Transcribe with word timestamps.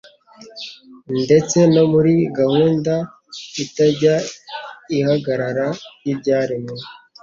ndetse 1.23 1.57
no 1.75 1.83
muri 1.91 2.13
gahunda 2.39 2.93
itajya 3.63 4.15
ihagarara 4.97 5.67
y’ibyaremwe 6.05 6.77